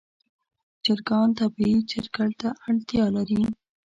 [0.83, 3.41] چرګان طبیعي چرګړ ته اړتیا لري.